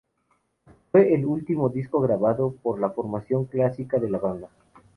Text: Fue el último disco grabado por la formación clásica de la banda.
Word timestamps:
Fue 0.91 1.13
el 1.13 1.25
último 1.27 1.69
disco 1.69 2.01
grabado 2.01 2.55
por 2.63 2.79
la 2.79 2.89
formación 2.89 3.45
clásica 3.45 3.99
de 3.99 4.09
la 4.09 4.17
banda. 4.17 4.49